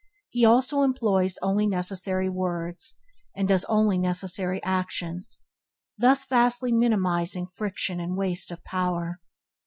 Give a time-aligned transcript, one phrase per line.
[0.31, 2.95] He also employs only necessary words,
[3.35, 5.43] and does only necessary actions,
[5.95, 9.19] thus vastly minimizing friction and waste of power.